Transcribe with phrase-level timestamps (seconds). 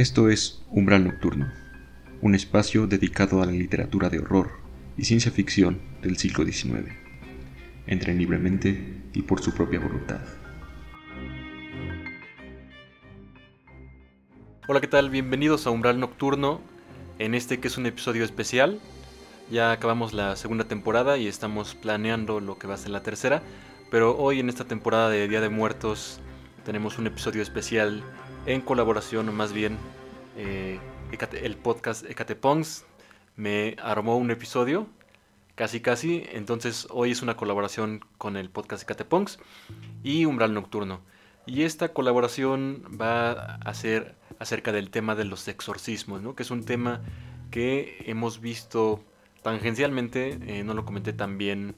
[0.00, 1.52] Esto es Umbral Nocturno,
[2.22, 4.52] un espacio dedicado a la literatura de horror
[4.96, 6.90] y ciencia ficción del siglo XIX.
[7.86, 10.22] Entren libremente y por su propia voluntad.
[14.68, 15.10] Hola, ¿qué tal?
[15.10, 16.62] Bienvenidos a Umbral Nocturno,
[17.18, 18.80] en este que es un episodio especial.
[19.50, 23.42] Ya acabamos la segunda temporada y estamos planeando lo que va a ser la tercera,
[23.90, 26.20] pero hoy en esta temporada de Día de Muertos
[26.64, 28.02] tenemos un episodio especial
[28.46, 29.76] en colaboración, o más bien
[30.42, 30.80] eh,
[31.42, 32.86] el podcast Ecatepongs
[33.36, 34.86] me armó un episodio,
[35.54, 39.38] casi casi, entonces hoy es una colaboración con el podcast Ecatepongs
[40.02, 41.02] y Umbral Nocturno.
[41.44, 46.34] Y esta colaboración va a ser acerca del tema de los exorcismos, ¿no?
[46.34, 47.02] que es un tema
[47.50, 49.04] que hemos visto
[49.42, 51.74] tangencialmente, eh, no lo comenté también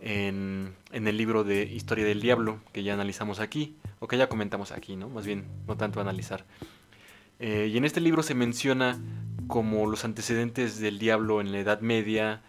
[0.00, 4.28] en, en, el libro de Historia del Diablo, que ya analizamos aquí, o que ya
[4.28, 5.08] comentamos aquí, ¿no?
[5.08, 6.44] Más bien, no tanto analizar.
[7.46, 8.98] Eh, y en este libro se menciona
[9.48, 12.40] como los antecedentes del diablo en la Edad Media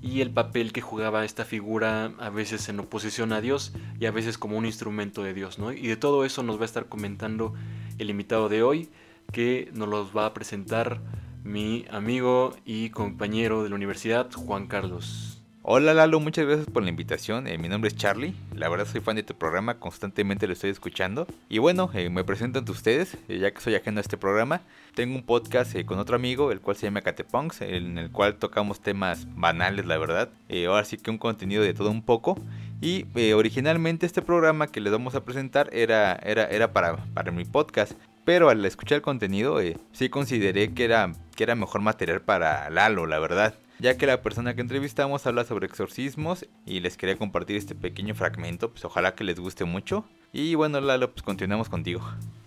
[0.00, 4.10] y el papel que jugaba esta figura a veces en oposición a Dios y a
[4.10, 5.70] veces como un instrumento de Dios, ¿no?
[5.70, 7.54] Y de todo eso nos va a estar comentando
[7.98, 8.90] el invitado de hoy,
[9.30, 11.00] que nos los va a presentar
[11.44, 15.41] mi amigo y compañero de la universidad, Juan Carlos.
[15.64, 17.46] Hola Lalo, muchas gracias por la invitación.
[17.46, 18.34] Eh, mi nombre es Charlie.
[18.52, 21.28] La verdad soy fan de tu programa, constantemente lo estoy escuchando.
[21.48, 24.62] Y bueno, eh, me presento ante ustedes, eh, ya que soy ajeno a este programa.
[24.96, 28.80] Tengo un podcast con otro amigo, el cual se llama Catepunks, en el cual tocamos
[28.80, 30.30] temas banales, la verdad.
[30.66, 32.40] ahora sí que un contenido de todo un poco.
[32.80, 37.44] Y originalmente este programa que les vamos a presentar era, era, era para, para mi
[37.44, 37.92] podcast.
[38.24, 39.60] Pero al escuchar el contenido,
[39.92, 44.22] sí consideré que era, que era mejor material para Lalo, la verdad ya que la
[44.22, 49.16] persona que entrevistamos habla sobre exorcismos y les quería compartir este pequeño fragmento, pues ojalá
[49.16, 50.04] que les guste mucho.
[50.32, 52.00] Y bueno, Lalo, pues continuamos contigo.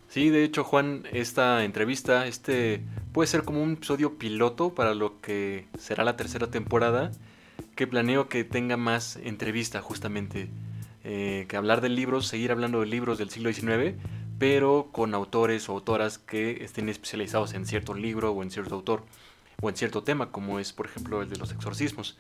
[0.08, 5.20] Sí, de hecho, Juan, esta entrevista, este puede ser como un episodio piloto para lo
[5.20, 7.12] que será la tercera temporada,
[7.76, 10.48] que planeo que tenga más entrevista justamente,
[11.04, 13.98] eh, que hablar de libros, seguir hablando de libros del siglo XIX,
[14.40, 19.04] pero con autores o autoras que estén especializados en cierto libro o en cierto autor
[19.66, 22.18] o en cierto tema, como es por ejemplo el de los exorcismos.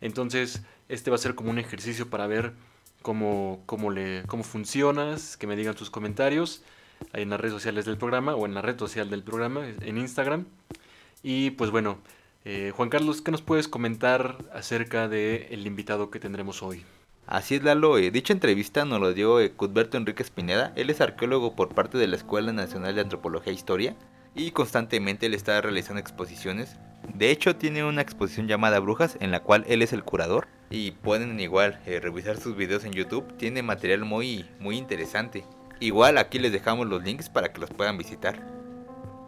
[0.00, 2.52] Entonces, este va a ser como un ejercicio para ver
[3.00, 6.62] cómo, cómo, le, cómo funcionas, que me digan sus comentarios
[7.12, 10.44] en las redes sociales del programa o en la red social del programa, en Instagram.
[11.22, 11.98] Y pues bueno,
[12.44, 16.84] eh, Juan Carlos, ¿qué nos puedes comentar acerca del el invitado que tendremos hoy?
[17.26, 17.96] Así es, Lalo.
[17.98, 20.72] Eh, dicha entrevista nos lo dio eh, Cudberto Enrique Pineda.
[20.76, 23.96] Él es arqueólogo por parte de la Escuela Nacional de Antropología e Historia
[24.34, 26.76] y constantemente le está realizando exposiciones.
[27.14, 30.92] De hecho, tiene una exposición llamada Brujas en la cual él es el curador y
[30.92, 33.36] pueden igual eh, revisar sus videos en YouTube.
[33.36, 35.44] Tiene material muy, muy interesante.
[35.80, 38.46] Igual aquí les dejamos los links para que los puedan visitar.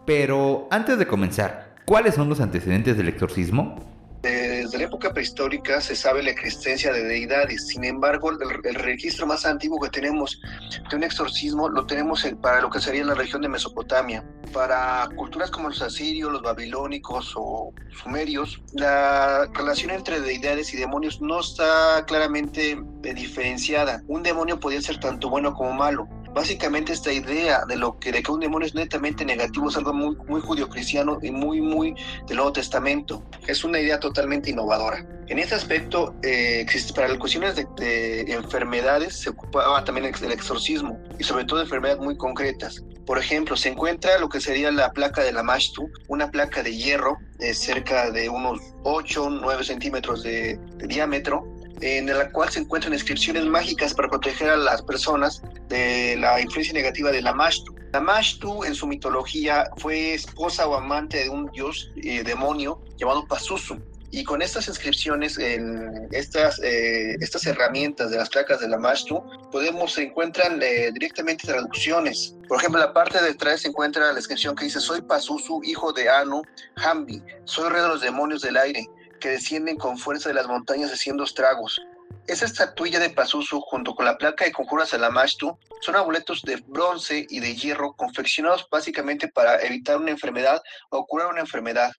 [0.05, 3.94] Pero antes de comenzar, ¿cuáles son los antecedentes del exorcismo?
[4.25, 9.45] Desde la época prehistórica se sabe la existencia de deidades, sin embargo el, registro más
[9.45, 10.41] antiguo que tenemos
[10.89, 14.25] de un exorcismo lo tenemos para lo que sería la región de Mesopotamia.
[14.51, 17.71] Para culturas como los asirios, los babilónicos o
[18.01, 24.01] sumerios, la relación entre deidades y demonios no está claramente diferenciada.
[24.07, 28.21] Un demonio podía ser tanto bueno como malo básicamente esta idea de lo que de
[28.21, 31.95] que un demonio es netamente negativo es algo muy, muy cristiano y muy, muy
[32.27, 33.23] del Nuevo Testamento.
[33.47, 35.03] Es una idea totalmente innovadora.
[35.27, 41.23] En este aspecto, eh, para las cuestiones de, enfermedades se ocupaba también del exorcismo y
[41.23, 42.83] sobre todo de enfermedades muy concretas.
[43.05, 46.75] Por ejemplo, se encuentra lo que sería la placa de la Mashtu, una placa de
[46.75, 51.43] hierro de cerca de unos 8 9 centímetros de diámetro,
[51.81, 56.73] en la cual se encuentran inscripciones mágicas para proteger a las personas de la influencia
[56.73, 57.75] negativa de la Mashtu.
[57.91, 58.21] La
[58.65, 63.79] en su mitología fue esposa o amante de un dios eh, demonio llamado Pazuzu.
[64.11, 69.21] Y con estas inscripciones, en estas, eh, estas herramientas de las placas de la Mashtu,
[69.51, 72.35] podemos, se encuentran eh, directamente traducciones.
[72.47, 75.91] Por ejemplo, la parte de atrás se encuentra la inscripción que dice, soy Pazuzu, hijo
[75.91, 76.43] de Anu,
[76.77, 78.87] Hambi, soy rey de los demonios del aire
[79.25, 81.81] que descienden con fuerza de las montañas haciendo estragos.
[82.27, 87.25] Esa estatuilla de Pazuzu, junto con la placa de conjuras Alamashtu, son amuletos de bronce
[87.27, 90.61] y de hierro confeccionados básicamente para evitar una enfermedad
[90.91, 91.91] o curar una enfermedad.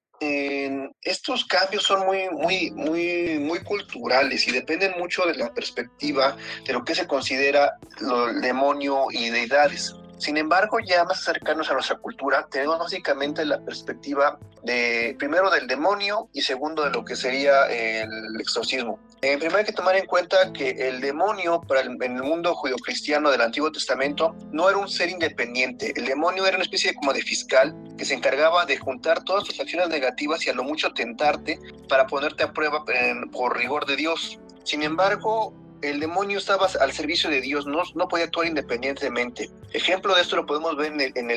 [1.03, 6.75] estos cambios son muy, muy, muy, muy culturales y dependen mucho de la perspectiva de
[6.75, 9.97] lo que se considera el demonio y deidades.
[10.19, 15.67] Sin embargo, ya más cercanos a nuestra cultura, tenemos básicamente la perspectiva de, primero del
[15.67, 18.99] demonio y segundo de lo que sería el exorcismo.
[19.23, 22.55] Eh, primero hay que tomar en cuenta que el demonio para el, en el mundo
[22.55, 25.93] judio-cristiano del Antiguo Testamento no era un ser independiente.
[25.97, 29.45] El demonio era una especie de, como de fiscal que se encargaba de juntar todas
[29.45, 31.59] tus acciones negativas y a lo mucho tentarte
[31.89, 32.85] para ponerte a prueba
[33.33, 34.39] por rigor de Dios.
[34.65, 39.51] Sin embargo, el demonio estaba al servicio de Dios, no, podía actuar independientemente.
[39.73, 41.31] Ejemplo de esto lo podemos ver en el, en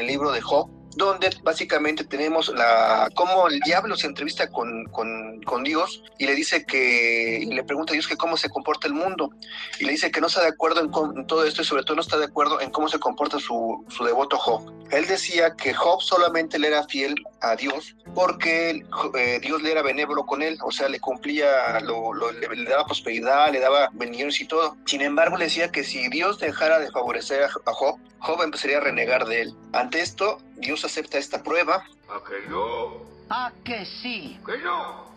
[0.00, 5.30] el libro de Job, donde básicamente tenemos la cómo el diablo se entrevista con, con,
[5.64, 8.94] Dios y le dice que y le pregunta a Dios que cómo se comporta el
[8.94, 9.30] mundo
[9.78, 12.02] y le dice que no está de acuerdo en, todo esto y sobre todo no
[12.02, 14.72] está de acuerdo en cómo se comporta su, su, devoto Job.
[14.90, 18.82] Él decía que Job solamente le era fiel a Dios porque
[19.18, 23.52] eh, Dios le era benévolo con él, o sea, le cumplía, le, le, daba prosperidad,
[23.52, 24.76] le daba bendiciones y todo.
[24.86, 28.78] Sin embargo, le decía que si Dios dejara de favorecer a, a Job, Job empezaría
[28.78, 29.56] a renegar de él.
[29.72, 31.84] Ante esto, Dios acepta esta prueba.
[32.08, 33.02] ¿A que no?
[33.30, 34.38] ¿A que sí?
[34.46, 35.10] ¿Que no?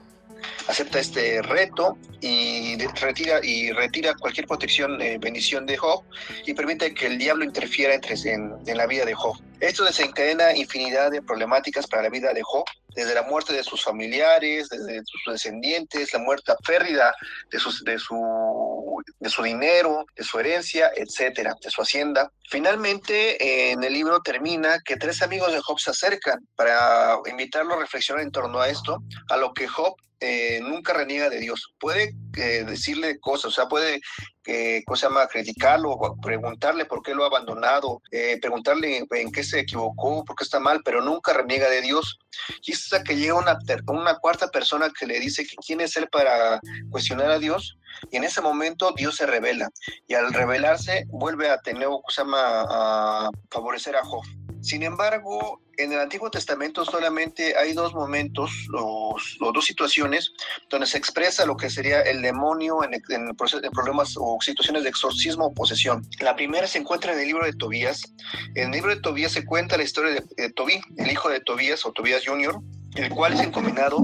[0.67, 6.03] Acepta este reto y retira, y retira cualquier protección, eh, bendición de Job
[6.45, 9.37] y permite que el diablo interfiera entre, en, en la vida de Job.
[9.59, 12.65] Esto desencadena infinidad de problemáticas para la vida de Job,
[12.95, 17.15] desde la muerte de sus familiares, desde sus descendientes, la muerte, la pérdida
[17.49, 22.31] de, sus, de, su, de su dinero, de su herencia, etcétera, de su hacienda.
[22.49, 27.75] Finalmente, eh, en el libro termina que tres amigos de Job se acercan para invitarlo
[27.75, 29.95] a reflexionar en torno a esto, a lo que Job
[30.25, 31.73] eh, nunca reniega de Dios.
[31.77, 33.99] Puede eh, decirle cosas, o sea, puede,
[34.45, 38.01] eh, ¿cómo se llama?, criticarlo, preguntarle por qué lo ha abandonado,
[38.41, 42.19] preguntarle en qué se equivocó, por qué está mal, pero nunca reniega de Dios.
[42.61, 43.57] Y es hasta que llega una,
[43.87, 47.77] una cuarta persona que le dice que quién es él para cuestionar a Dios,
[48.09, 49.69] y en ese momento Dios se revela,
[50.07, 54.23] y al revelarse vuelve a tener, ¿cómo se a favorecer a Job.
[54.63, 59.17] Sin embargo, en el Antiguo Testamento solamente hay dos momentos o,
[59.53, 60.31] dos situaciones
[60.69, 64.89] donde se expresa lo que sería el demonio en, en, en, problemas o situaciones de
[64.89, 66.07] exorcismo o posesión.
[66.21, 68.13] La primera se encuentra en el libro de Tobías.
[68.55, 71.41] En el libro de Tobías se cuenta la historia de, de Tobí, el hijo de
[71.41, 72.55] Tobías o Tobías Jr.,
[72.95, 73.97] el cual es encomendado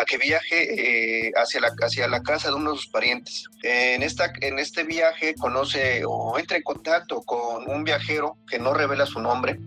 [0.00, 3.44] a que viaje eh, hacia, la, hacia la casa de uno de sus parientes.
[3.62, 8.74] En, esta, en este viaje conoce o entra en contacto con un viajero que no
[8.74, 9.58] revela su nombre.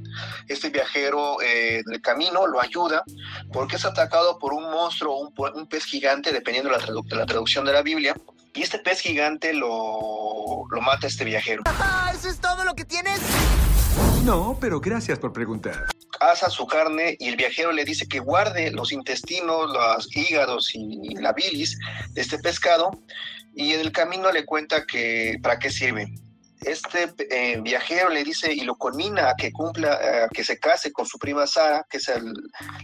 [0.47, 3.03] Este viajero eh, del camino lo ayuda
[3.51, 7.03] porque es atacado por un monstruo o un, un, pez gigante, dependiendo de la, tradu
[7.03, 8.15] de la, traducción de la Biblia.
[8.53, 11.63] Y este pez gigante lo, lo mata a este viajero.
[12.13, 13.19] ¿Eso es todo lo que tienes?
[14.23, 15.85] No, pero gracias por preguntar
[16.19, 21.15] asa su carne y el viajero le dice que guarde los intestinos, los hígados y
[21.15, 21.77] la bilis
[22.11, 22.91] de este pescado
[23.53, 26.07] y en el camino le cuenta que para qué sirve.
[26.61, 30.91] Este eh, viajero le dice y lo conmina a que cumpla, a que se case
[30.91, 32.09] con su prima Sara, que es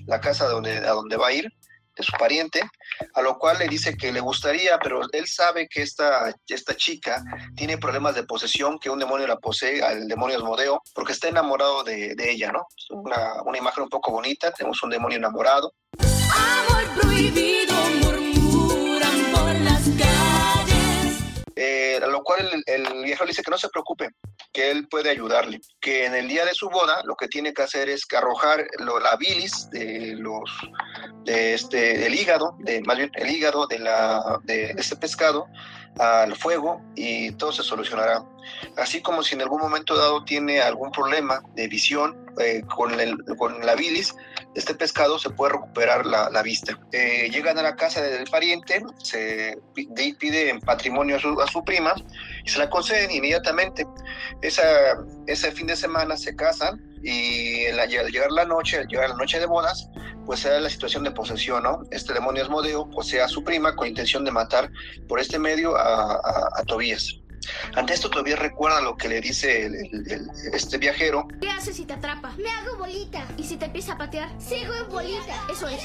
[0.06, 1.52] la casa donde, a donde va a ir,
[2.02, 2.62] de su pariente,
[3.14, 7.24] a lo cual le dice que le gustaría, pero él sabe que esta, esta chica
[7.56, 11.84] tiene problemas de posesión, que un demonio la posee, el demonio Asmodeo, porque está enamorado
[11.84, 12.66] de, de ella, ¿no?
[12.90, 15.74] Una, una, imagen un poco bonita, tenemos un demonio enamorado.
[16.00, 21.20] Amor prohibido, murmuran por las calles.
[21.56, 24.10] Eh, a lo cual el, el viejo le dice que no se preocupe,
[24.54, 27.62] que él puede ayudarle, que en el día de su boda lo que tiene que
[27.62, 30.50] hacer es que arrojar la bilis de los
[31.24, 35.48] de este del hígado, de más bien el hígado de la de este pescado
[36.00, 38.24] al fuego y todo se solucionará.
[38.78, 43.18] Así como si en algún momento dado tiene algún problema de visión eh, con, el,
[43.38, 44.16] con, la bilis,
[44.56, 46.78] este pescado se puede recuperar la, vista.
[46.92, 51.94] Eh, llegan a la casa del pariente, se pide, en patrimonio a su, prima
[52.44, 53.86] y se la conceden inmediatamente.
[54.42, 54.64] Esa,
[55.28, 59.40] ese fin de semana se casan y al llegar la noche, al llegar la noche
[59.40, 59.90] de bodas,
[60.26, 61.84] pues se da la situación de posesión, ¿no?
[61.92, 64.70] Este demonio Asmodeo posee a su prima con intención de matar
[65.08, 67.21] por este medio a, a, a Tobías.
[67.76, 71.28] Ante esto Tobías recuerda lo que le dice el, el, el, este viajero.
[71.42, 72.34] ¿Qué haces si te atrapa?
[72.38, 73.26] Me hago bolita.
[73.38, 74.30] ¿Y si te empieza a patear?
[74.40, 75.34] Sigo en bolita.
[75.52, 75.82] Eso es.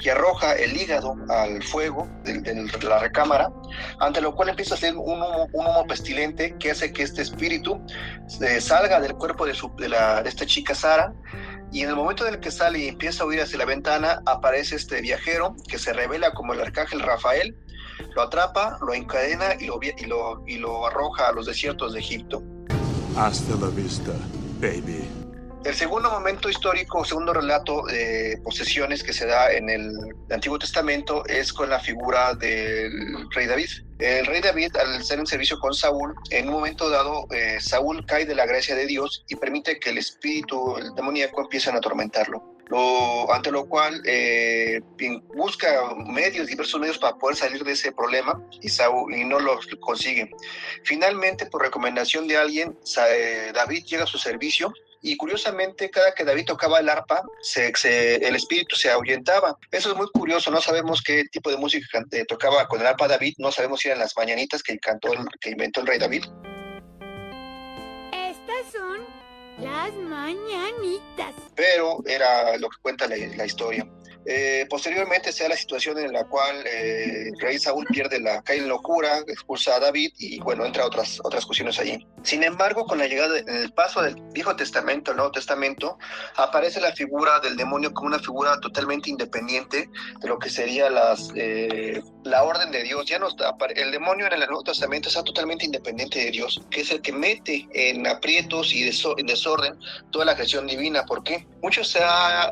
[0.00, 2.54] Y arroja el hígado al fuego de, de,
[2.84, 3.50] la recámara,
[3.98, 7.22] ante lo cual empieza a hacer un humo, un humo pestilente que hace que este
[7.22, 7.84] espíritu
[8.40, 11.12] eh, salga del cuerpo de, su, de, la, de esta chica Sara,
[11.72, 14.22] y en el momento en el que sale y empieza a huir hacia la ventana,
[14.24, 17.56] aparece este viajero que se revela como el arcángel Rafael,
[18.14, 22.00] lo atrapa, lo encadena y lo, y lo, y lo arroja a los desiertos de
[22.00, 22.42] Egipto.
[23.16, 24.12] Hasta la vista,
[24.60, 25.17] baby.
[25.64, 29.92] El segundo momento histórico, segundo relato de posesiones que se da en el
[30.30, 33.68] Antiguo Testamento es con la figura del rey David.
[33.98, 38.06] El rey David, al estar en servicio con Saúl, en un momento dado, eh, Saúl
[38.06, 41.74] cae de la gracia de Dios y permite que el espíritu el demoníaco empiece a
[41.74, 42.54] atormentarlo.
[42.68, 44.80] Lo, ante lo cual eh,
[45.34, 50.30] busca medios, diversos medios para poder salir de ese problema y, Saúl, no lo consigue.
[50.84, 52.78] Finalmente, por recomendación de alguien,
[53.10, 57.72] eh, David llega a su servicio y curiosamente cada que David tocaba el arpa, se,
[57.74, 59.56] se, el espíritu se ahuyentaba.
[59.70, 63.08] Eso es muy curioso, no sabemos qué tipo de música eh, tocaba con el arpa
[63.08, 66.24] David, no sabemos si eran las mañanitas que, cantó, que inventó el rey David.
[68.12, 69.06] Estas son
[69.58, 71.34] las mañanitas.
[71.54, 73.86] Pero era lo que cuenta la, la historia.
[74.30, 78.42] Eh, posteriormente se da la situación en la cual eh, el rey Saúl pierde la
[78.42, 82.06] cae en locura, expulsa a David y bueno, entra otras, otras cuestiones allí.
[82.22, 85.98] Sin embargo, con la llegada, en el paso del Viejo Testamento al Nuevo Testamento,
[86.36, 89.88] aparece la figura del demonio como una figura totalmente independiente
[90.20, 93.06] de lo que sería las, eh, la orden de Dios.
[93.06, 96.82] Ya no está, el demonio en el Nuevo Testamento está totalmente independiente de Dios, que
[96.82, 99.78] es el que mete en aprietos y en desorden
[100.10, 101.04] toda la creación divina.
[101.04, 101.46] ¿Por qué?
[101.62, 102.50] Mucho se ha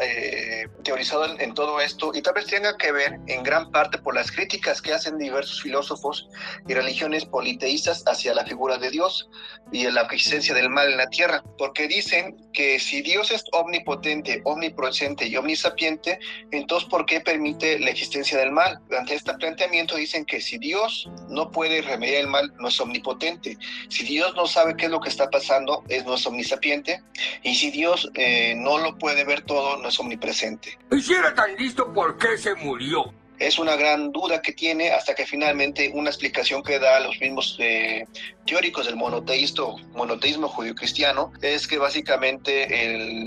[0.83, 4.15] teorizado en, en todo esto y tal vez tenga que ver en gran parte por
[4.15, 6.29] las críticas que hacen diversos filósofos
[6.67, 9.29] y religiones politeístas hacia la figura de Dios
[9.73, 14.41] y la existencia del mal en la tierra, porque dicen que si Dios es omnipotente,
[14.45, 16.19] omnipresente y omnisapiente,
[16.51, 18.79] entonces ¿por qué permite la existencia del mal?
[18.97, 23.59] Ante este planteamiento dicen que si Dios no puede remediar el mal, no es omnipotente.
[23.89, 27.03] Si Dios no sabe qué es lo que está pasando, es no es omnisapiente.
[27.43, 30.79] Y si Dios eh, no lo puede ver todo, no es omnipresente.
[30.91, 33.13] Hiciera tan listo por qué se murió.
[33.39, 37.21] Es una gran duda que tiene hasta que finalmente una explicación que da a los
[37.21, 38.07] mismos eh,
[38.47, 42.67] teóricos del monoteísmo, monoteísmo judío-cristiano es que básicamente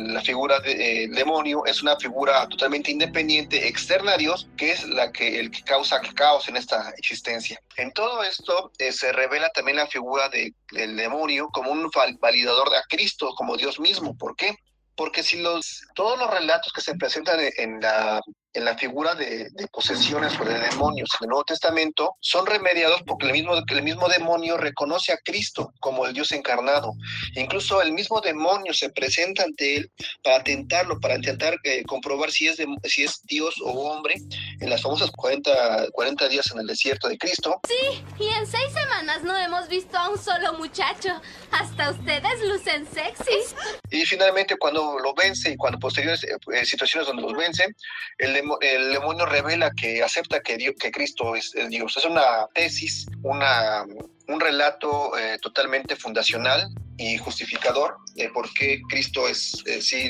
[0.08, 4.88] la figura del de, demonio es una figura totalmente independiente, externa a Dios, que es
[4.88, 7.62] la que, el que causa caos en esta existencia.
[7.78, 11.90] En todo esto eh, se revela también la figura de, del demonio como un
[12.20, 14.18] validador a Cristo, como Dios mismo.
[14.18, 14.56] ¿Por qué?
[15.00, 18.20] porque si los todos los relatos que se presentan en la
[18.54, 23.04] en la figura de, de, posesiones o de demonios en el Nuevo Testamento son remediados
[23.06, 26.94] porque el mismo, el mismo demonio reconoce a Cristo como el Dios encarnado.
[27.36, 29.92] Incluso el mismo demonio se presenta ante él
[30.24, 34.16] para tentarlo, para intentar eh, comprobar si es, de, si es Dios o hombre
[34.60, 37.60] en las famosas 40, 40 días en el desierto de Cristo.
[37.68, 41.22] Sí, y en seis semanas no hemos visto a un solo muchacho.
[41.52, 43.56] Hasta ustedes lucen sexys.
[43.92, 47.76] Y finalmente cuando lo vence y cuando posteriores eh, situaciones donde los vence,
[48.18, 51.98] el el demonio revela que acepta que, Dios, que Cristo es el Dios.
[51.98, 53.86] Es una tesis, una,
[54.28, 60.10] un relato eh, totalmente fundacional y justificador de por qué Cristo es, eh, si,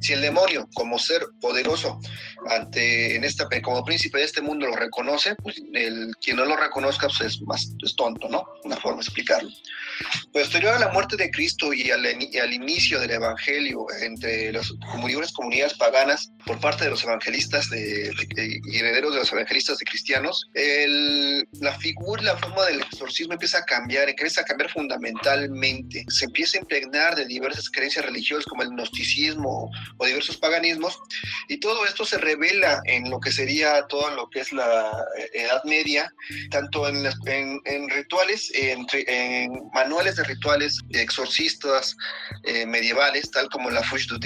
[0.00, 1.98] si, el demonio como ser poderoso
[2.48, 6.56] ante en esta como príncipe de este mundo lo reconoce, pues el quien no lo
[6.56, 8.44] reconozca pues es más es tonto, ¿no?
[8.62, 9.50] Una forma de explicarlo.
[10.32, 14.72] Posterior a la muerte de Cristo y al, y al inicio del evangelio entre las
[14.92, 19.78] comunidades, comunidades paganas por parte de los evangelistas de, de, y herederos de los evangelistas
[19.78, 24.70] de cristianos, el, la figura, la forma del exorcismo empieza a cambiar, empieza a cambiar
[24.70, 26.04] fundamentalmente.
[26.08, 30.98] Se empieza a impregnar de diversas creencias religiosas como el gnosticismo o diversos paganismos,
[31.48, 35.62] y todo esto se revela en lo que sería todo lo que es la Edad
[35.64, 36.12] Media,
[36.50, 37.04] tanto en,
[37.90, 38.86] rituales, en,
[39.72, 41.96] manuales de rituales de exorcistas
[42.44, 44.18] eh, medievales, tal como la Fouche du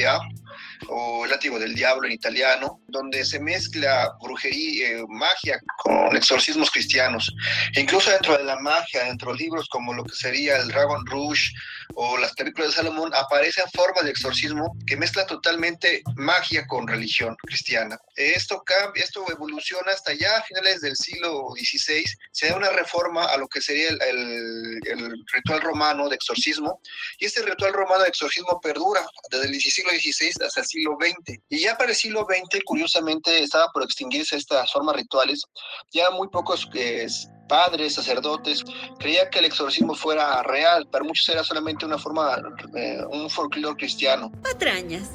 [0.88, 6.70] o el látigo del diablo en italiano, donde se mezcla brujería, eh, magia con exorcismos
[6.70, 7.32] cristianos.
[7.76, 11.52] Incluso dentro de la magia, dentro de libros como lo que sería el Dragon Rouge
[11.94, 17.36] o las películas de Salomón, aparecen formas de exorcismo que mezclan totalmente magia con religión
[17.42, 17.98] cristiana.
[18.16, 23.26] Esto cambia, esto evoluciona hasta ya a finales del siglo XVI, se da una reforma
[23.26, 26.80] a lo que sería el, el, el ritual romano de exorcismo,
[27.18, 31.38] y este ritual romano de exorcismo perdura desde el siglo XVI hasta el siglo XX.
[31.48, 35.44] Y ya para el siglo XX, curiosamente, estaba por extinguirse estas formas rituales.
[35.92, 37.06] Ya muy pocos eh,
[37.52, 38.64] padres, sacerdotes,
[38.98, 40.86] creían que el exorcismo fuera real.
[40.86, 42.40] Para muchos era solamente una forma,
[42.74, 44.32] eh, un folclore cristiano.
[44.42, 45.10] Patrañas.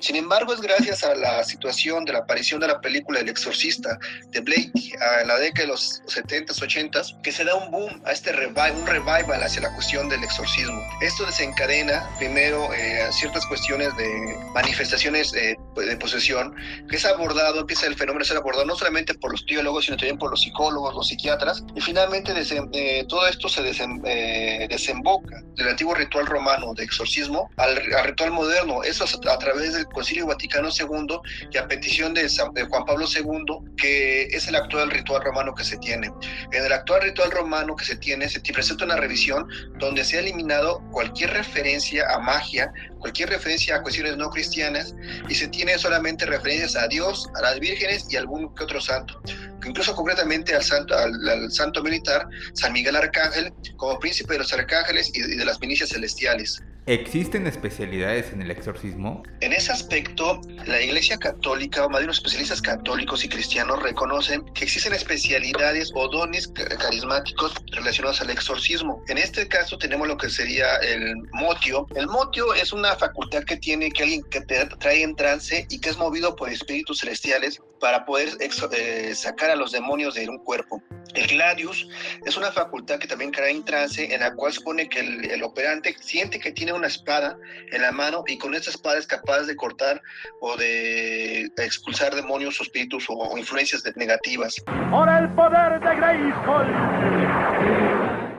[0.00, 3.98] Sin embargo, es gracias a la situación de la aparición de la película El Exorcista
[4.28, 8.12] de Blake a la década de los 70s, 80s, que se da un boom a
[8.12, 10.82] este revival, un revival hacia la cuestión del exorcismo.
[11.02, 16.54] Esto desencadena primero eh, ciertas cuestiones de manifestaciones eh, de posesión,
[16.88, 20.16] que es abordado, empieza el fenómeno ser abordado no solamente por los teólogos, sino también
[20.16, 22.32] por los psicólogos, los psiquiatras, y finalmente
[22.72, 28.04] eh, todo esto se desem, eh, desemboca del antiguo ritual romano de exorcismo al, al
[28.04, 31.18] ritual moderno, eso a, a, través del Concilio Vaticano II
[31.50, 35.54] y a petición de, San, de Juan Pablo II, que es el actual ritual romano
[35.54, 36.10] que se tiene.
[36.52, 39.46] En el actual ritual romano que se tiene, se presenta una revisión
[39.78, 44.94] donde se ha eliminado cualquier referencia a magia, cualquier referencia a cuestiones no cristianas
[45.28, 48.80] y se tiene solamente referencias a Dios, a las vírgenes y a algún que otro
[48.80, 49.20] santo.
[49.64, 54.52] Incluso concretamente al santo, al, al santo militar, San Miguel Arcángel, como príncipe de los
[54.52, 56.56] arcángeles y de las milicias celestiales.
[56.88, 59.24] ¿Existen especialidades en el exorcismo?
[59.40, 64.44] En ese aspecto, la Iglesia Católica, o más bien los especialistas católicos y cristianos, reconocen
[64.54, 69.02] que existen especialidades o dones carismáticos relacionados al exorcismo.
[69.08, 71.88] En este caso tenemos lo que sería el motio.
[71.96, 75.80] El motio es una facultad que tiene que alguien que te trae en trance y
[75.80, 80.38] que es movido por espíritus celestiales para poder eh, sacar a los demonios de un
[80.38, 80.82] cuerpo.
[81.14, 81.88] El gladius
[82.24, 85.42] es una facultad que también crea en trance, en la cual supone que el, el,
[85.42, 87.38] operante siente que tiene una espada
[87.72, 90.00] en la mano y con esta espada es capaz de cortar
[90.40, 94.54] o de expulsar demonios o espíritus o, influencias negativas.
[94.90, 96.66] ¡Por el poder de Grayskull!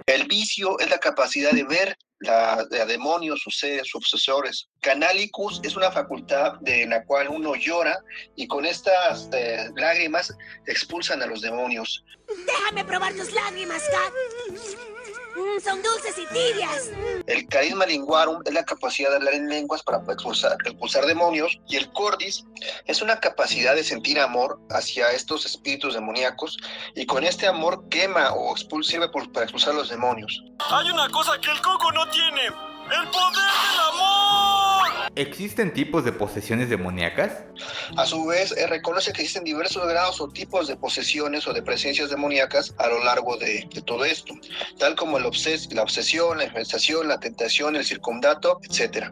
[0.05, 4.69] El vicio es la capacidad de ver la, la demonios, sus seres, sus obsesores.
[4.81, 7.99] Canalicus es una facultad de la cual uno llora
[8.35, 10.33] y con estas eh, lágrimas
[10.65, 12.03] expulsan a los demonios.
[12.45, 14.13] Déjame probar tus lágrimas, Kat.
[15.37, 16.89] Mm, son dulces y tibias.
[17.27, 21.75] El carisma linguarum es la capacidad de hablar en lenguas para expulsar, expulsar demonios y
[21.75, 22.43] el cordis
[22.85, 26.57] es una capacidad de sentir amor hacia estos espíritus demoníacos
[26.95, 30.43] y con este amor quema o expulsa, sirve por, para expulsar los demonios.
[30.71, 32.41] Hay una cosa que el coco no tiene.
[32.45, 34.66] ¡El poder del amor!
[35.15, 37.43] ¿Existen tipos de posesiones demoníacas?
[37.95, 41.61] A su vez, eh, reconoce que existen diversos grados o tipos de posesiones o de
[41.61, 44.33] presencias demoníacas a lo largo de, todo esto,
[44.77, 49.11] tal como el obses la obsesión, la infestación, la tentación, el circundato, etc.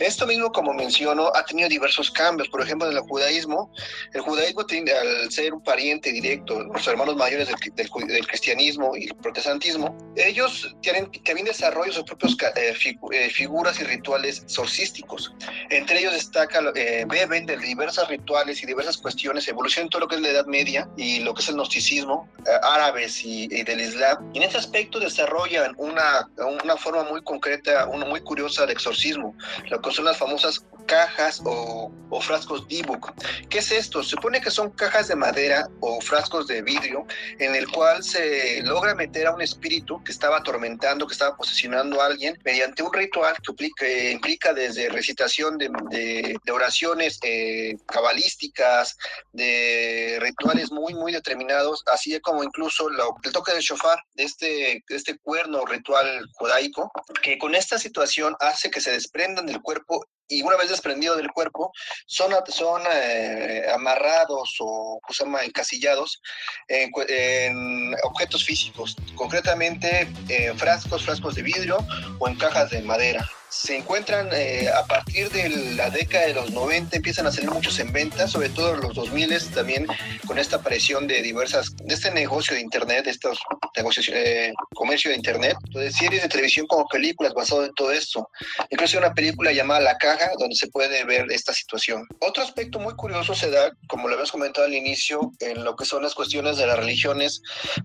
[0.00, 2.48] Esto mismo, como menciono, ha tenido diversos cambios.
[2.48, 3.70] Por ejemplo, en el judaísmo,
[4.14, 7.90] el judaísmo tiene, al ser un pariente directo, los hermanos mayores del,
[8.26, 12.74] cristianismo y el protestantismo, ellos tienen, también desarrollan sus propios eh,
[13.12, 15.25] eh, figuras y rituales sorcísticos.
[15.70, 20.08] Entre ellos destaca, eh, beben de diversas rituales y diversas cuestiones, evolución en todo lo
[20.08, 23.80] que es la Edad Media y lo que es el gnosticismo, eh, árabes y, del
[23.80, 24.30] Islam.
[24.34, 26.28] En este aspecto desarrollan una,
[26.62, 29.34] una forma muy concreta, una muy curiosa de exorcismo,
[29.70, 33.12] lo que son las famosas cajas o, o frascos Dibuk.
[33.48, 34.02] ¿Qué es esto?
[34.02, 37.06] Se supone que son cajas de madera o frascos de vidrio
[37.38, 42.00] en el cual se logra meter a un espíritu que estaba atormentando, que estaba posesionando
[42.00, 47.76] a alguien mediante un ritual que implica, eh, implica desde recitación de, de, oraciones eh,
[47.86, 48.96] cabalísticas,
[49.32, 54.96] de rituales muy, muy determinados, así como incluso el toque del shofar, de este, de
[54.96, 56.90] este cuerno ritual judaico,
[57.22, 61.30] que con esta situación hace que se desprendan del cuerpo y una vez desprendido del
[61.30, 61.72] cuerpo,
[62.06, 66.20] son, son eh, amarrados o llama, encasillados
[66.68, 71.78] en, en, objetos físicos, concretamente en frascos, frascos de vidrio
[72.18, 73.28] o en cajas de madera.
[73.56, 77.78] Se encuentran eh, a partir de la década de los 90, empiezan a salir muchos
[77.78, 79.86] en venta, sobre todo en los 2000 también
[80.26, 83.40] con esta aparición de diversas, de este negocio de internet, de estos
[83.74, 88.28] negocios, eh, comercio de internet, de series de televisión como películas basado en todo esto.
[88.68, 92.06] Incluso una película llamada La Caja, donde se puede ver esta situación.
[92.20, 95.86] Otro aspecto muy curioso se da, como lo habíamos comentado al inicio, en lo que
[95.86, 97.40] son las cuestiones de las religiones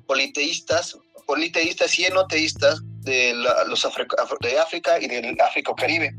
[0.05, 0.97] politeístas,
[1.31, 3.87] politeístas y enoteístas de la, los
[4.41, 6.13] de África y del África Caribe.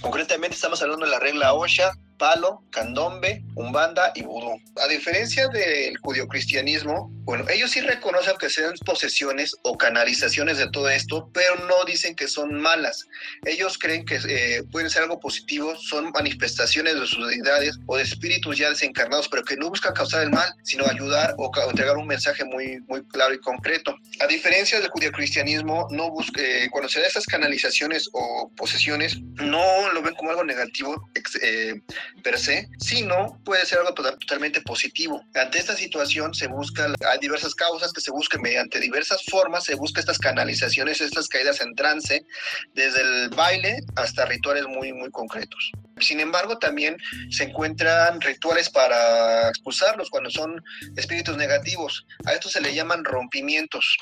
[0.00, 4.60] Concretamente estamos hablando de la regla OSHA, palo, candombe, umbanda y vudú.
[4.82, 10.90] A diferencia del judio-cristianismo, bueno, ellos sí reconocen que sean posesiones o canalizaciones de todo
[10.90, 13.06] esto, pero no dicen que son malas.
[13.46, 18.02] Ellos creen que eh, pueden ser algo positivo, son manifestaciones de sus deidades o de
[18.02, 22.06] espíritus ya desencarnados, pero que no buscan causar el mal, sino ayudar o, entregar un
[22.06, 23.96] mensaje muy, muy claro y concreto.
[24.20, 30.02] A diferencia del judio-cristianismo, no eh, cuando se da estas canalizaciones o posesiones, no lo
[30.02, 31.08] ven como algo negativo
[31.42, 31.80] eh,
[32.22, 35.22] per se, sino puede ser algo totalmente positivo.
[35.34, 39.74] Ante esta situación se busca, hay diversas causas que se buscan mediante diversas formas, se
[39.74, 42.24] busca estas canalizaciones, estas caídas en trance,
[42.74, 45.72] desde el baile hasta rituales muy, muy concretos.
[46.00, 46.96] Sin embargo, también
[47.30, 50.62] se encuentran rituales para expulsarlos cuando son
[50.96, 52.06] espíritus negativos.
[52.26, 53.96] A esto se le llaman rompimientos.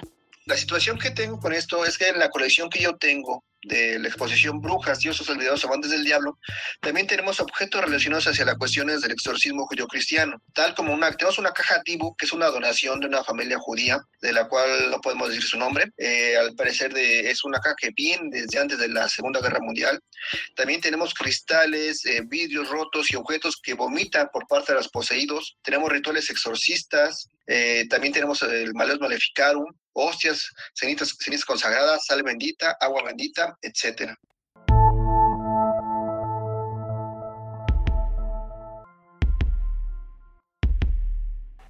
[0.46, 3.98] La situación que tengo con esto es que en la colección que yo tengo de
[3.98, 6.38] la exposición Brujas, Dioses Olvidados, Amantes del Diablo,
[6.80, 11.52] también tenemos objetos relacionados hacia las cuestiones del exorcismo judío-cristiano, tal como una, tenemos una
[11.52, 15.28] caja Tibu, que es una donación de una familia judía, de la cual no podemos
[15.28, 18.88] decir su nombre, eh, al parecer de, es una caja que viene desde antes de
[18.88, 20.00] la Segunda Guerra Mundial.
[20.54, 25.56] También tenemos cristales, eh, vidrios rotos y objetos que vomitan por parte de los poseídos.
[25.62, 32.76] Tenemos rituales exorcistas, eh, también tenemos el Maleus Maleficarum, hostias, cenizas, cenizas consagradas, sal bendita,
[32.80, 34.16] agua bendita, etcétera.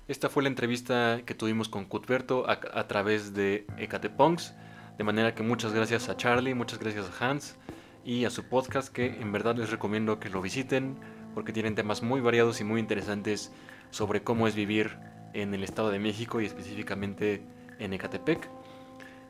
[0.09, 4.53] Esta fue la entrevista que tuvimos con Cuthberto a, a través de Ecateponks.
[4.99, 7.57] De manera que muchas gracias a Charlie, muchas gracias a Hans
[8.05, 10.99] y a su podcast que en verdad les recomiendo que lo visiten
[11.35, 13.53] porque tienen temas muy variados y muy interesantes
[13.91, 14.99] sobre cómo es vivir
[15.35, 17.43] en el Estado de México y específicamente
[17.83, 18.49] en Ecatepec.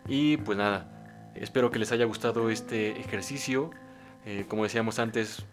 [0.08, 3.70] Y pues nada, espero que les haya gustado este ejercicio.
[4.24, 5.44] Eh, como decíamos antes,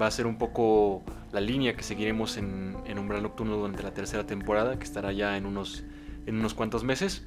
[0.00, 3.92] va a ser un poco la línea que seguiremos en, en Umbral Nocturno durante la
[3.92, 5.84] tercera temporada, que estará ya en unos,
[6.26, 7.24] en unos cuantos meses.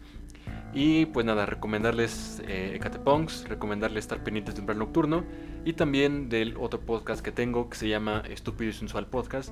[0.80, 5.24] Y pues nada, recomendarles eh, Ecatepongs, recomendarles estar pendientes de Umbral Nocturno
[5.66, 9.52] y también del otro podcast que tengo que se llama Estúpido y Sensual Podcast,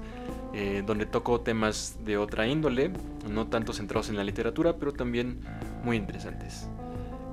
[0.53, 2.91] eh, donde toco temas de otra índole,
[3.27, 5.39] no tanto centrados en la literatura, pero también
[5.83, 6.69] muy interesantes.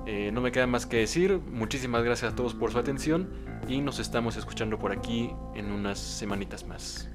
[0.07, 3.29] Eh, no me queda más que decir, muchísimas gracias a todos por su atención
[3.67, 7.12] y nos estamos escuchando por aquí en unas semanitas más.